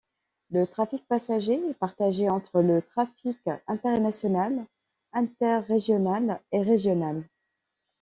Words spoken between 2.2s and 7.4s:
entre le trafic international, interrégional, et régional.